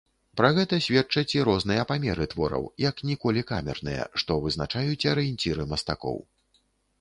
Пра 0.39 0.49
гэта 0.57 0.77
сведчаць 0.85 1.31
і 1.37 1.43
розныя 1.49 1.83
памеры 1.91 2.25
твораў, 2.31 2.65
як 2.85 3.03
ніколі 3.09 3.45
камерныя, 3.51 4.09
што 4.23 4.39
вызначаюць 4.47 5.07
арыенціры 5.13 5.69
мастакоў. 5.77 6.19